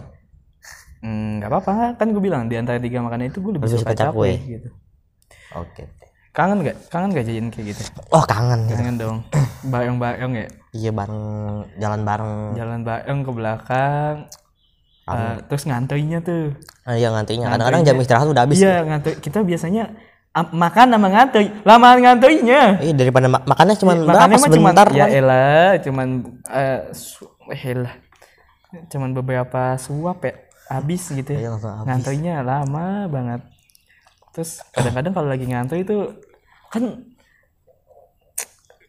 [1.07, 1.95] Hmm, nggak apa-apa.
[1.95, 4.31] Kan gue bilang di antara tiga makanan itu gue lebih, Lebih suka, suka cakwe.
[4.35, 4.69] cakwe gitu.
[5.55, 5.83] Oke.
[6.35, 6.77] Kangen nggak?
[6.91, 7.83] Kangen nggak jajan kayak gitu?
[8.11, 8.67] Oh kangen.
[8.67, 8.75] Gitu.
[8.75, 9.17] kangen dong.
[9.73, 10.47] Bareng-bareng ya?
[10.75, 11.23] Iya bareng
[11.79, 12.33] jalan bareng.
[12.53, 14.15] Jalan bareng ke belakang.
[15.07, 16.51] Eh, terus ngantrinya tuh.
[16.83, 19.95] Ah, iya ngantrinya kadang-kadang jam istirahat udah habis iya ngantri kita biasanya
[20.51, 21.47] makan sama ngantri.
[21.63, 22.83] Lama ngantrinya.
[22.83, 24.11] Iya daripada ma- makannya cuma berapa?
[24.11, 26.09] makannya mah cuman sebentar ya elah cuman
[26.51, 27.95] eh su- elah
[28.91, 30.35] cuman beberapa suap ya
[30.67, 31.87] habis gitu Iya, ya langsung habis.
[31.87, 33.41] ngantrinya lama banget.
[34.35, 35.97] Terus kadang-kadang kalau lagi ngantri itu
[36.69, 36.83] kan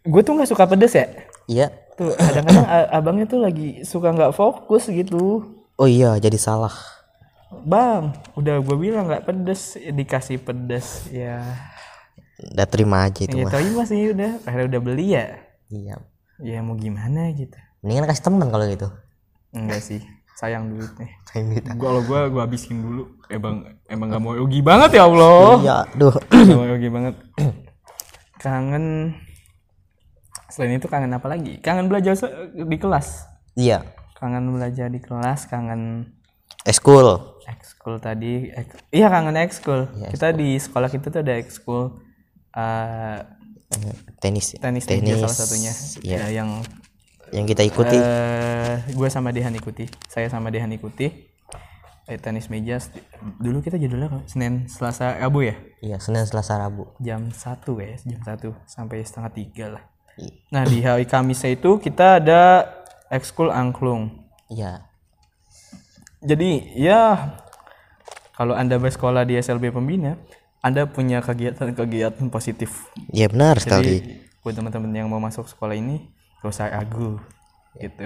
[0.04, 1.08] gue tuh nggak suka pedes ya?
[1.48, 1.68] Iya.
[1.96, 5.46] Tuh kadang-kadang abangnya tuh lagi suka nggak fokus gitu.
[5.78, 6.74] Oh iya jadi salah.
[7.64, 11.42] Bang udah gue bilang nggak pedes dikasih pedes ya.
[12.54, 13.54] Udah terima aja itu ya mah.
[13.54, 14.32] terima sih udah.
[14.46, 15.26] Akhirnya udah beli ya.
[15.70, 15.96] Iya.
[16.38, 17.58] Ya mau gimana gitu.
[17.82, 18.90] Mendingan kasih teman kalau gitu.
[19.54, 20.02] Enggak sih
[20.38, 21.66] sayang duitnya Sayang duit.
[21.84, 23.18] kalau gua gua habisin dulu.
[23.28, 25.58] Emang emang gak mau rugi banget ya Allah.
[25.60, 26.14] Iya duh.
[26.48, 27.16] Gak mau rugi banget.
[28.44, 29.18] Kangen
[30.54, 31.58] selain itu kangen apa lagi?
[31.60, 32.14] Kangen belajar
[32.54, 33.26] di kelas.
[33.58, 33.82] Iya.
[34.18, 36.14] Kangen belajar di kelas kangen
[36.66, 38.52] eskul ekskul tadi.
[38.52, 39.88] Ek- iya kangen ekskul.
[40.12, 41.98] Kita di sekolah kita tuh ada ekskul
[42.54, 43.20] eh,
[44.20, 45.74] tenis tenis, meja salah satunya.
[46.04, 46.18] Iya.
[46.18, 46.50] Ya, yang
[47.34, 47.98] yang kita ikuti.
[47.98, 49.88] Eh gue sama Dehan ikuti.
[50.08, 51.28] Saya sama Dehan ikuti.
[52.08, 52.80] Eh, tenis meja
[53.36, 54.20] dulu kita jadulnya apa?
[54.32, 55.60] Senin Selasa Rabu ya?
[55.84, 56.88] Iya senin selasa rabu.
[56.98, 59.84] Jam satu ya jam satu sampai setengah tiga lah.
[60.18, 62.66] I- nah di hari Kamisnya itu kita ada
[63.12, 64.26] ekskul angklung.
[64.48, 64.88] Iya.
[66.24, 67.30] Jadi ya
[68.34, 70.18] kalau anda bersekolah di SLB Pembina
[70.64, 72.90] anda punya kegiatan-kegiatan positif.
[73.14, 73.84] Iya benar sekali.
[73.84, 73.98] jadi
[74.42, 76.08] buat teman-teman yang mau masuk sekolah ini
[76.42, 77.18] gak usah ragu
[77.78, 78.06] gitu.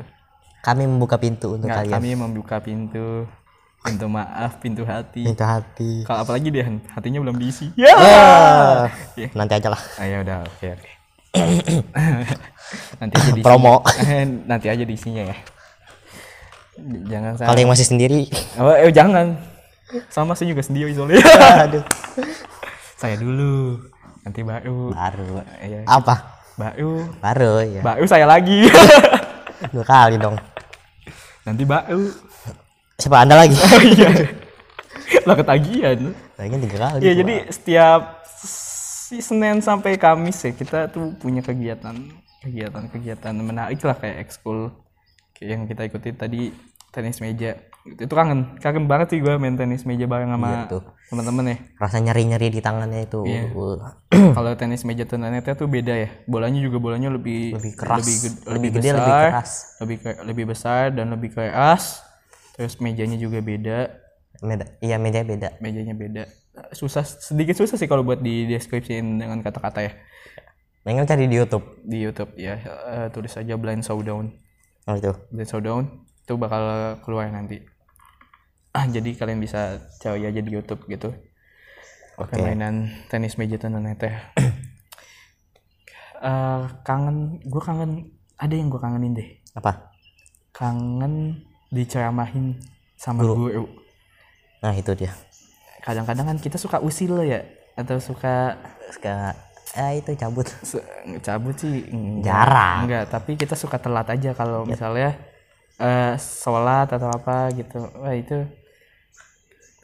[0.62, 1.94] Kami membuka pintu untuk Nggak, kalian.
[1.98, 3.26] kami membuka pintu.
[3.82, 5.26] Pintu maaf pintu hati.
[5.26, 6.06] Pintu hati.
[6.06, 7.74] Kalau apalagi dia hatinya belum diisi.
[7.74, 7.98] Ya!
[9.17, 9.82] Ya, nanti aja lah.
[9.98, 10.91] Ah, ya udah oke oke.
[13.02, 13.46] Nanti aja diisinya.
[13.46, 13.76] Promo.
[14.52, 15.36] nanti aja diisinya ya.
[17.10, 18.30] Jangan kalau yang masih sendiri.
[18.62, 19.34] Oh, eh, jangan.
[20.13, 21.20] Sama saya juga sendiri soalnya.
[21.67, 21.84] Aduh.
[23.02, 23.82] Saya dulu
[24.22, 24.94] nanti baru.
[24.94, 25.41] Baru.
[25.58, 25.84] Iya.
[25.89, 28.68] apa baru baru ya baru saya lagi.
[29.74, 30.36] Dua kali dong.
[31.46, 32.10] Nanti baru
[32.98, 33.56] siapa anda lagi?
[33.92, 34.10] Iya.
[35.28, 36.00] Lah ketagihan.
[36.40, 38.02] Lagi tiga kali Iya jadi setiap
[39.12, 41.94] si Senin sampai Kamis ya kita tuh punya kegiatan
[42.42, 44.72] kegiatan-kegiatan menarik lah kayak ekskul
[45.44, 46.42] yang kita ikuti tadi
[46.96, 48.58] tenis meja itu tuh kangen.
[48.58, 51.58] Kangen banget sih gue main tenis meja bareng sama Iya, teman-teman ya.
[51.76, 53.26] Rasa nyeri nyeri di tangannya itu.
[53.26, 53.50] Iya.
[53.52, 53.82] Uh,
[54.38, 56.10] kalau tenis meja turnamennya tuh beda ya.
[56.26, 58.06] Bolanya juga bolanya lebih Lebih keras.
[58.06, 59.52] lebih, Lebih lebih gede, besar, lebih keras.
[59.78, 61.84] lebih ke- lebih besar dan lebih keras
[62.52, 63.80] terus mejanya juga beda.
[64.41, 65.58] Beda iya meja beda.
[65.58, 66.24] Mejanya beda.
[66.72, 69.94] Susah sedikit susah sih kalau buat di deskripsiin dengan kata-kata ya.
[70.82, 71.65] Pengen cari di YouTube.
[71.82, 72.58] Di YouTube ya.
[72.58, 74.34] Eh, tulis aja blind showdown.
[74.86, 75.84] Oh itu blind showdown
[76.22, 76.63] itu bakal
[77.02, 77.62] keluar nanti
[78.72, 81.12] ah jadi kalian bisa cari aja di YouTube gitu.
[82.16, 84.14] Permainan tenis meja tunanetra
[86.22, 89.30] Eh kangen gue kangen ada yang gue kangenin deh.
[89.58, 89.90] Apa?
[90.54, 91.42] Kangen
[91.74, 92.62] diceramahin
[92.94, 93.66] sama guru,
[94.62, 95.10] nah itu dia.
[95.82, 97.42] Kadang-kadang kan kita suka usil ya
[97.74, 98.54] atau suka
[98.94, 99.34] sekarang
[99.74, 100.46] eh itu cabut.
[101.26, 102.78] Cabut sih enggak, Jarang.
[102.86, 105.18] enggak tapi kita suka telat aja kalau misalnya
[105.82, 107.82] eh sholat atau apa gitu.
[107.98, 108.46] Wah itu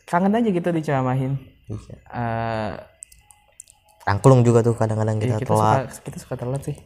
[0.07, 1.35] kangen aja gitu diceramahin.
[1.67, 1.95] Iya.
[2.07, 2.71] Eh
[4.07, 5.77] angklung juga tuh kadang-kadang iya, kita kita telat.
[5.91, 6.77] suka kita suka telat sih.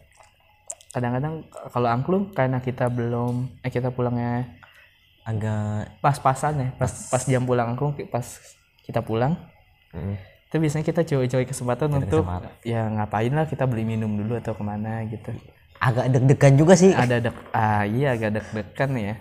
[0.92, 4.50] Kadang-kadang kalau angklung karena kita belum eh kita pulangnya
[5.22, 7.22] agak pas-pasan ya pas pas.
[7.30, 8.26] jam pulang angklung pas
[8.82, 9.38] kita pulang.
[9.94, 10.18] Mm,
[10.50, 12.52] itu biasanya kita cari-cari kesempatan untuk kesempatan.
[12.66, 15.30] ya ngapain lah kita beli minum dulu atau ke mana gitu.
[15.78, 16.90] Agak deg-degan juga sih.
[16.90, 19.16] Ada dek ah iya agak deg-degan ya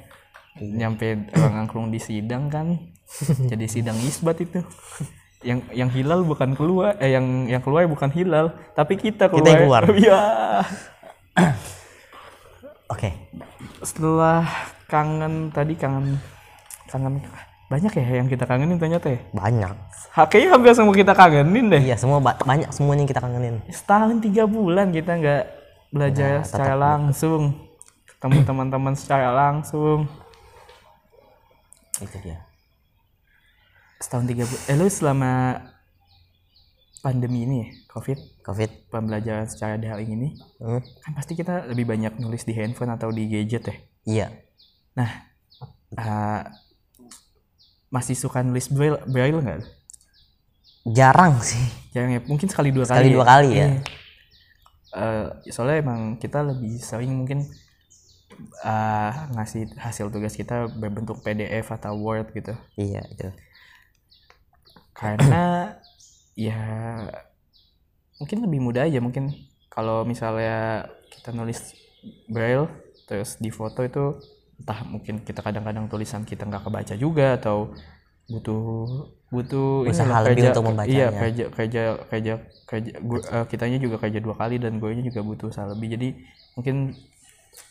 [0.59, 2.75] nyampe orang angklung di sidang kan.
[3.51, 4.63] Jadi sidang isbat itu.
[5.41, 8.53] Yang yang hilal bukan keluar eh yang yang keluar bukan hilal.
[8.75, 9.83] Tapi kita keluar yang keluar.
[10.01, 10.21] Iya.
[12.91, 13.09] oke.
[13.81, 14.45] Setelah
[14.91, 16.19] kangen tadi kangen
[16.91, 17.23] kangen
[17.71, 19.21] banyak ya yang kita kangenin ternyata ya?
[19.31, 19.75] Banyak.
[20.11, 21.83] Ha, kayaknya hampir semua kita kangenin deh.
[21.87, 23.55] Iya semua ba- banyak semuanya yang kita kangenin.
[23.71, 25.45] Setahun tiga bulan kita nggak
[25.95, 27.55] belajar secara langsung.
[28.11, 30.11] Ketemu teman-teman secara langsung
[32.03, 32.41] itu dia.
[34.01, 35.33] Setahun tiga bulan eh lu selama
[37.01, 38.19] pandemi ini ya, covid?
[38.45, 38.71] Covid.
[38.89, 40.29] Pembelajaran secara daring ini
[40.61, 43.77] Hmm, kan pasti kita lebih banyak nulis di handphone atau di gadget ya?
[44.05, 44.27] Iya.
[44.97, 45.11] Nah
[45.97, 46.43] eh,
[47.91, 49.61] masih suka nulis braille braille nggak
[50.91, 51.61] jarang sih.
[51.93, 53.17] Jangan ya, mungkin sekali dua Sekali kali.
[53.17, 53.57] dua kali ya.
[53.57, 53.69] Iya.
[54.91, 57.47] Eh, soalnya emang kita lebih sering mungkin
[58.65, 62.53] eh, ngasih hasil tugas kita berbentuk PDF atau Word gitu.
[62.83, 63.27] iya itu
[64.95, 65.43] Karena
[66.37, 66.59] ya
[68.21, 71.73] mungkin lebih mudah aja mungkin kalau misalnya kita nulis
[72.29, 72.69] braille
[73.09, 74.03] terus di foto itu
[74.61, 77.73] entah mungkin kita kadang-kadang tulisan kita nggak kebaca juga atau
[78.29, 78.61] butuh
[79.33, 80.91] butuh ini Usaha loh, lebih kerja- untuk membacanya.
[80.91, 82.33] iya kerja kerja kerja
[82.69, 86.09] kerja gua- eh, kitanya juga kerja dua kali dan gue juga butuh usaha lebih jadi
[86.57, 86.77] mungkin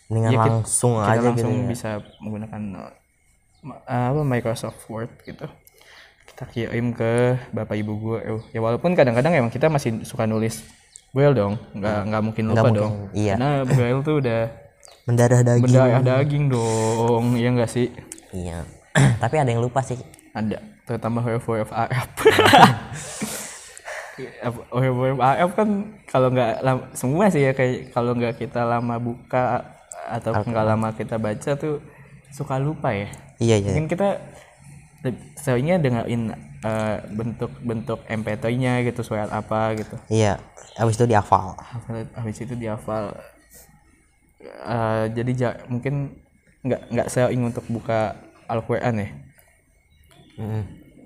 [0.10, 1.70] mendingan kita- langsung kita aja langsung gitu ya.
[1.70, 1.90] bisa
[2.20, 2.62] menggunakan
[3.86, 5.46] uh, apa Microsoft Word gitu.
[6.30, 8.18] Kita kirim ke bapak ibu gue
[8.56, 10.64] ya walaupun kadang-kadang emang kita masih suka nulis
[11.12, 11.60] braille dong.
[11.76, 12.94] Nggak nggak mungkin lupa mungkin, dong.
[13.12, 13.36] iya.
[13.36, 14.42] karena braille tuh udah
[15.04, 15.64] mendarah daging.
[15.66, 17.88] berdarah daging dong ya enggak sih?
[18.32, 18.64] Iya.
[19.24, 19.98] Tapi ada yang lupa sih.
[20.34, 23.38] Ada terutama huruf-huruf AF huruf-huruf
[24.20, 25.70] AF kan
[26.08, 26.52] kalau nggak
[26.94, 29.64] semua sih ya kayak kalau nggak kita lama buka
[30.10, 31.84] atau nggak lama kita baca tuh
[32.34, 33.10] suka lupa ya.
[33.40, 34.20] Iya iya mungkin kita
[35.40, 39.96] seringnya dengerin eh, bentuk-bentuk MP3-nya gitu surat apa gitu.
[40.12, 40.40] Iya
[40.76, 41.56] habis itu dihafal.
[41.56, 43.16] Hafal- habis itu dihafal.
[44.44, 46.16] Eh, jadi ja- mungkin
[46.64, 48.16] nggak nggak sering untuk buka
[48.48, 49.10] Al-Quran ya.
[50.40, 50.64] Mm,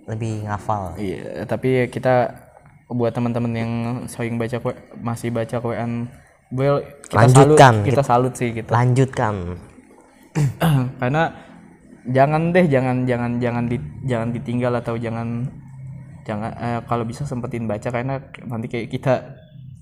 [0.09, 0.93] lebih ngafal.
[0.97, 2.29] Iya, tapi kita
[2.93, 3.71] buat teman-teman yang
[4.07, 6.07] sering baca Qur- masih baca Quran
[6.53, 7.73] well kita Lanjutkan.
[7.81, 8.69] salut, kita salut sih gitu.
[8.69, 9.57] lanjutkan
[11.01, 11.29] Karena
[12.09, 15.45] jangan deh jangan jangan jangan di, jangan ditinggal atau jangan
[16.23, 19.13] jangan eh, kalau bisa sempetin baca karena nanti kayak kita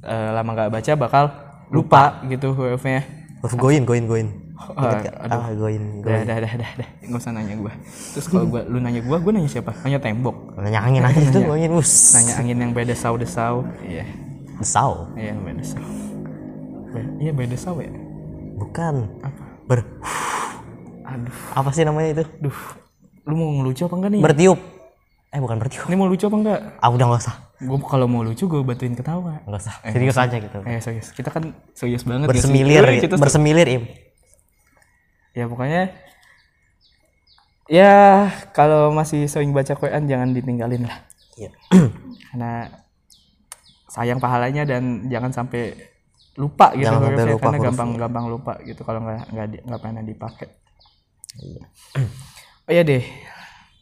[0.03, 1.25] eh, lama nggak baca bakal
[1.71, 3.05] lupa, gitu hurufnya.
[3.41, 4.27] huruf goin goin goin
[4.71, 5.13] Ah, gak?
[5.25, 6.89] ah goin Dah, dah, dah, dah, dah.
[7.01, 7.73] Nggak usah nanya gua.
[8.11, 9.73] Terus kalau gua, lu nanya gua, gua nanya siapa?
[9.81, 10.53] Nanya tembok.
[10.55, 13.65] nanya angin aja itu goin us Nanya angin yang bedesau-desau.
[13.81, 14.05] Iya.
[14.55, 15.81] desau Iya bedesau.
[16.87, 17.89] Be- iya bedesau ya.
[18.53, 19.43] bukan Apa?
[19.65, 19.79] ber
[21.03, 22.57] Aduh, apa sih namanya itu duh.
[23.23, 24.21] Lu mau ngelucu apa enggak nih?
[24.21, 24.59] bertiup
[25.27, 26.59] eh bukan bertiup Ini mau lucu apa enggak?
[26.77, 29.39] ah udah nggak usah Gue kalau mau lucu gue bantuin ketawa.
[29.41, 32.27] nggak usah serius aja gitu Eh serius, kita kan serius banget.
[32.27, 33.03] ya bersemilir Eh, gitu.
[33.07, 33.83] kita bersemilir im
[35.31, 35.83] ya pokoknya
[37.71, 41.07] ya kalau masih sering baca Quran jangan ditinggalin lah.
[41.39, 41.49] iya
[42.31, 42.67] Karena
[43.87, 45.75] sayang pahalanya dan jangan sampai
[46.39, 50.47] lupa gitu Jangan sampai lupa karena gampang-gampang lupa gitu kalau nggak nggak nggak pernah dipakai.
[51.39, 51.63] Iya.
[52.67, 53.03] Oh iya deh,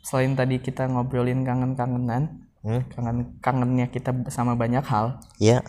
[0.01, 2.83] selain tadi kita ngobrolin kangen-kangenan, Hmm?
[2.91, 5.63] kangen kangennya kita sama banyak hal, iya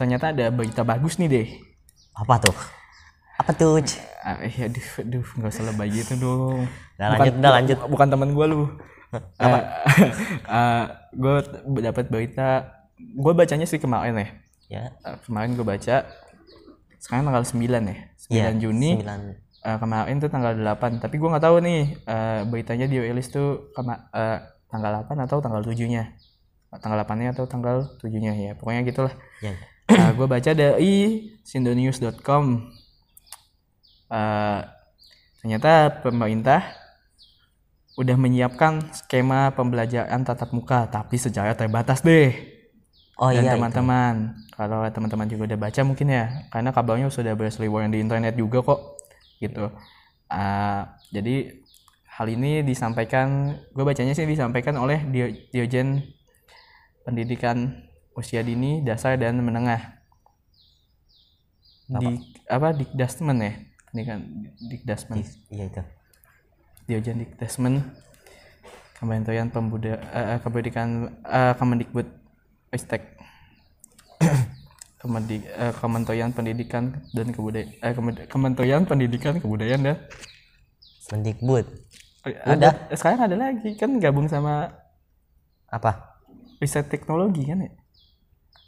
[0.00, 1.48] ternyata ada berita bagus nih deh.
[2.16, 2.56] apa tuh
[3.36, 3.76] apa tuh?
[4.26, 6.66] Ah, eh, aduh, aduh, nggak usah lebay gitu dong.
[6.98, 7.78] Udah lanjut, udah lanjut.
[7.86, 8.66] Bukan teman gue lu.
[9.38, 9.58] Apa?
[11.14, 11.34] gue
[11.78, 12.66] dapat berita,
[12.98, 14.28] gue bacanya sih kemarin ya.
[14.66, 16.02] ya Eh, kemarin gue baca,
[16.98, 18.90] sekarang tanggal 9 ya, 9 Iya, Juni.
[18.98, 19.20] sembilan
[19.62, 24.10] Eh, kemarin tuh tanggal 8, tapi gue nggak tahu nih eh, beritanya dirilis tuh kema-
[24.10, 26.18] eh, tanggal 8 atau tanggal 7-nya.
[26.76, 28.52] Tanggal 8-nya atau tanggal 7-nya ya.
[28.58, 29.14] Pokoknya gitulah.
[29.38, 29.54] ya
[29.86, 30.94] gue baca dari
[31.42, 32.74] sindonews.com.
[34.10, 34.60] Eh,
[35.42, 36.60] ternyata pemerintah
[37.96, 42.32] udah menyiapkan skema pembelajaran tatap muka, tapi secara terbatas deh.
[43.18, 47.90] oh Dan iya teman-teman, kalau teman-teman juga udah baca mungkin ya, karena kabarnya sudah berseliweran
[47.90, 48.80] di internet juga kok,
[49.42, 49.72] gitu.
[50.30, 51.64] Ah, jadi
[52.16, 56.02] hal ini disampaikan, gue bacanya sih disampaikan oleh Dio- Diojen
[57.06, 57.88] Pendidikan
[58.20, 59.80] Usia Dini, Dasar dan Menengah.
[62.00, 62.10] Di
[62.56, 63.52] apa Dikdasmen ya?
[63.88, 64.18] Pendidikan
[64.62, 65.16] Dikdasmen.
[65.48, 65.82] iya itu.
[66.86, 67.74] Diojen Dikdasmen
[68.94, 70.88] Kementerian Pemuda eh, Pendidikan
[71.22, 72.06] eh, Kemendikbud
[72.68, 73.16] Ristek.
[74.96, 79.96] Kemendi, eh, Kementerian Pendidikan dan Kebudayaan eh, Kemen- Kementerian Pendidikan Kebudayaan dan
[81.08, 81.66] mendikbud
[82.26, 82.90] Eh, ada.
[82.90, 83.78] eh, sekarang ada lagi.
[83.78, 84.74] Kan gabung sama
[85.68, 86.18] apa?
[86.58, 87.70] Riset teknologi kan ya?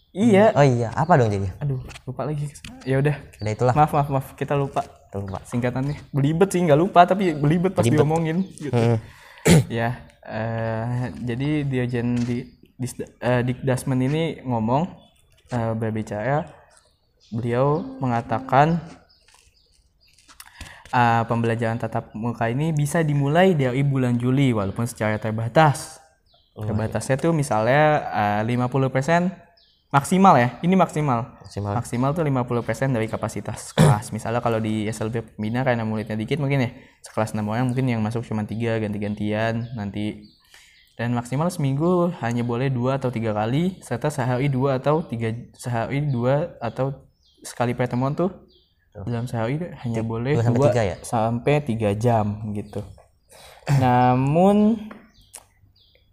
[0.09, 0.45] Iya.
[0.55, 0.89] Oh iya.
[0.93, 2.47] Apa dong jadi aduh lupa lagi.
[2.85, 3.17] Ya udah.
[3.41, 3.75] Udah itulah.
[3.75, 4.27] Maaf maaf maaf.
[4.35, 7.99] Kita lupa tuh pak singkatannya belibet sih nggak lupa tapi belibet pas Belibet.
[8.01, 8.99] diomongin gitu Hmm.
[9.81, 12.45] ya eh, jadi Diojen di
[12.75, 14.87] Dis- eh, Dikdasmen ini ngomong
[15.49, 16.45] eh, berbicara
[17.31, 18.77] beliau mengatakan
[20.91, 25.99] eh, pembelajaran tatap muka ini bisa dimulai dari bulan Juli walaupun secara terbatas
[26.59, 28.03] Terbatasnya tuh misalnya
[28.43, 29.48] eh, 50%
[29.89, 30.61] maksimal ya.
[30.61, 31.41] Ini maksimal.
[31.41, 31.73] Maksimal.
[31.81, 34.13] Maksimal tuh 50% dari kapasitas kelas.
[34.13, 36.71] Misalnya kalau di SLB pembina karena muridnya dikit mungkin ya
[37.05, 40.29] sekelas 6 orang mungkin yang masuk cuma tiga ganti-gantian nanti
[40.99, 46.03] dan maksimal seminggu hanya boleh dua atau tiga kali serta sehari dua atau tiga sehari
[46.03, 46.91] dua atau
[47.47, 48.35] sekali pertemuan tuh
[49.07, 50.97] dalam sehari hanya boleh dua sampai dua tiga ya?
[51.07, 52.83] sampai tiga jam gitu.
[53.79, 54.75] Namun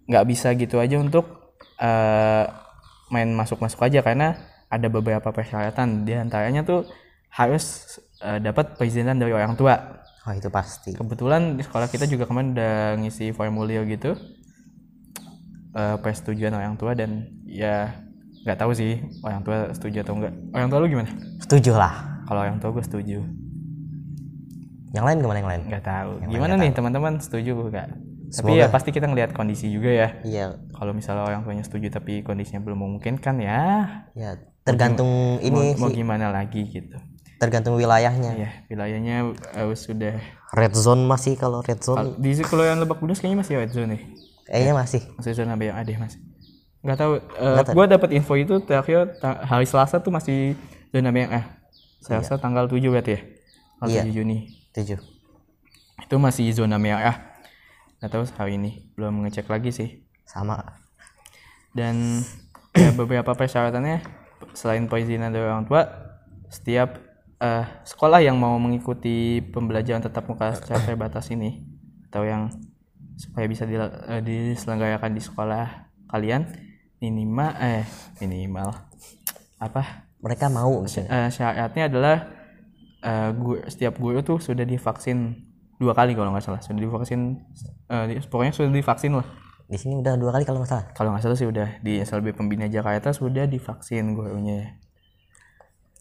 [0.05, 2.45] nggak bisa gitu aja untuk eh,
[3.13, 4.37] main masuk-masuk aja karena
[4.69, 6.89] ada beberapa persyaratan di antaranya tuh
[7.29, 10.03] harus eh, dapat perizinan dari orang tua.
[10.25, 10.97] Oh itu pasti.
[10.97, 14.17] Kebetulan di sekolah kita juga kemarin udah ngisi formulir gitu
[15.75, 17.93] eh, persetujuan orang tua dan ya
[18.45, 20.33] nggak tahu sih orang tua setuju atau enggak.
[20.53, 21.09] Orang tua lu gimana?
[21.41, 22.23] Setuju lah.
[22.25, 23.19] Kalau orang tua gue setuju.
[24.95, 25.61] Yang lain gimana yang lain?
[25.69, 26.11] Nggak tahu.
[26.31, 27.89] Gimana nih teman-teman setuju nggak?
[28.35, 28.59] Tapi Semoga.
[28.59, 30.09] ya pasti kita ngelihat kondisi juga ya.
[30.21, 30.45] Iya.
[30.71, 33.61] Kalau misalnya orang tuanya setuju tapi kondisinya belum memungkinkan ya
[34.11, 36.99] Ya tergantung ini mau sih, gimana lagi gitu.
[37.39, 38.31] tergantung wilayahnya.
[38.35, 40.19] Ya wilayahnya eh, sudah
[40.51, 43.95] Red zone masih kalau red zone di kalau yang Lebak Bulus kayaknya masih red zone
[43.95, 44.01] nih.
[44.45, 45.01] kayaknya masih.
[45.15, 46.19] Masih zona yang ada masih.
[46.85, 47.13] Nggak tahu.
[47.17, 50.53] eh, gua dapat info itu terakhir hari Selasa tuh masih
[50.93, 51.55] zona merah.
[51.99, 53.21] Selasa tanggal 7 berarti ya.
[53.81, 54.03] Tanggal Iya.
[54.05, 54.37] 7 Juni.
[54.71, 54.95] Setuju.
[56.05, 57.34] Itu masih zona merah.
[58.05, 59.89] Nggak tahu hari ini belum ngecek lagi sih.
[60.29, 60.61] Sama.
[61.73, 62.21] dan
[62.77, 64.05] ya beberapa persyaratannya
[64.53, 65.89] selain perizinan dari orang tua
[66.53, 67.01] setiap
[67.41, 71.65] eh, sekolah yang mau mengikuti pembelajaran tatap muka secara terbatas ini
[72.13, 72.53] atau yang
[73.17, 75.65] supaya bisa dila- eh, diselenggarakan di sekolah
[76.13, 76.45] kalian
[77.01, 77.89] minimal eh
[78.21, 78.69] minimal
[79.57, 80.85] apa Mereka mau.
[80.85, 82.17] Eh, syaratnya adalah
[83.01, 85.41] eh, gu- setiap guru tuh sudah divaksin
[85.75, 87.43] dua kali kalau nggak salah sudah divaksin
[88.07, 89.27] di- pokoknya sudah divaksin lah
[89.65, 90.85] Di sini udah dua kali kalau nggak salah.
[90.93, 94.77] kalau nggak salah sih udah di SLB Pembina Jakarta sudah divaksin gurunya.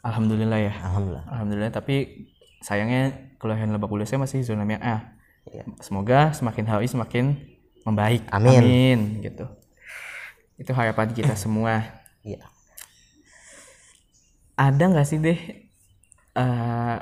[0.00, 0.72] Alhamdulillah ya.
[0.84, 1.24] Alhamdulillah.
[1.26, 2.28] Alhamdulillah tapi
[2.60, 3.08] sayangnya
[3.40, 5.16] kelurahan Lebak Bulusnya masih zona merah.
[5.48, 5.64] Iya.
[5.80, 7.40] Semoga semakin hari semakin
[7.82, 8.28] membaik.
[8.28, 9.24] Amin.
[9.24, 9.48] gitu.
[10.60, 12.04] Itu harapan kita semua.
[12.20, 12.44] Iya.
[14.54, 15.40] Ada nggak sih deh
[16.36, 16.96] eh,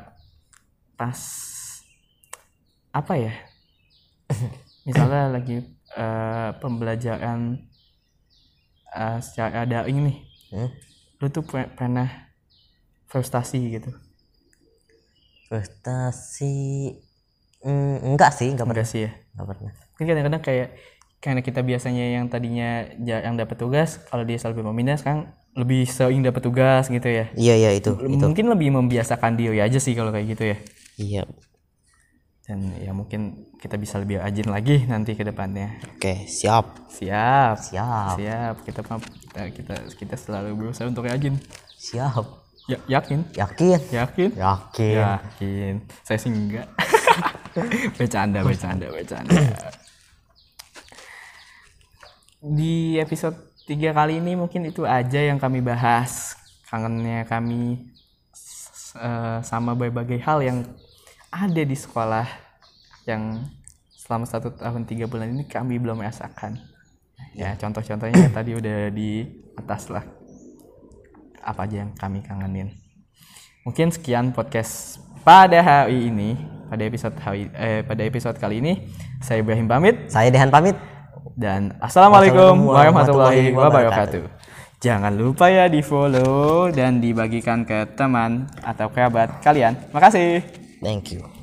[0.95, 1.19] pas
[2.93, 3.33] apa ya?
[4.89, 5.57] Misalnya lagi
[5.97, 7.41] eh, pembelajaran
[8.93, 10.17] eh, secara daring nih,
[10.53, 10.69] Hmm?
[11.21, 12.09] lu tuh pe- pernah
[13.09, 13.91] frustasi gitu?
[15.49, 16.55] Frustasi
[17.65, 18.77] mm, enggak sih, enggak pernah.
[18.83, 19.11] Enggak sih ya?
[19.37, 19.73] Enggak pernah.
[19.93, 20.69] Mungkin kadang-kadang kayak
[21.23, 26.25] karena kita biasanya yang tadinya jarang dapat tugas, kalau di SLB Pembina sekarang lebih sering
[26.25, 27.29] dapat tugas gitu ya.
[27.37, 27.93] Iya, iya itu.
[27.95, 30.57] Mungkin lebih membiasakan diri aja sih kalau kayak gitu ya.
[30.99, 31.23] Iya.
[32.43, 35.79] Dan ya mungkin kita bisa lebih rajin lagi nanti ke depannya.
[35.95, 36.91] Oke, siap.
[36.91, 37.55] Siap.
[37.55, 38.19] Siap.
[38.19, 38.55] Siap.
[38.67, 41.39] Kita mah- kita kita, kita selalu berusaha untuk rajin.
[41.79, 42.43] Siap.
[42.67, 43.27] Ya, yakin?
[43.35, 43.79] Yakin?
[43.91, 44.31] Yakin?
[44.35, 44.99] Yakin.
[44.99, 45.75] Yakin.
[46.03, 46.67] Saya sih enggak.
[47.99, 49.39] bercanda, bercanda, bercanda.
[52.43, 53.39] Di episode
[53.71, 56.35] 3 kali ini mungkin itu aja yang kami bahas.
[56.67, 57.87] Kangennya kami
[58.99, 60.59] eh, sama berbagai hal yang
[61.33, 62.29] ada di sekolah
[63.09, 63.41] yang
[63.89, 66.61] selama satu tahun tiga bulan ini kami belum rasakan.
[67.33, 69.25] Ya contoh-contohnya tadi udah di
[69.57, 70.05] atas lah
[71.41, 72.77] apa aja yang kami kangenin.
[73.65, 76.37] Mungkin sekian podcast pada hari ini,
[76.69, 78.73] pada episode hari eh, pada episode kali ini
[79.25, 80.77] saya Ibrahim pamit Saya Dehan pamit.
[81.33, 84.29] dan assalamualaikum warahmatullahi wabarakatuh.
[84.83, 89.79] Jangan lupa ya di follow dan dibagikan ke teman atau kerabat kalian.
[89.97, 90.62] Makasih.
[90.83, 91.42] Thank you.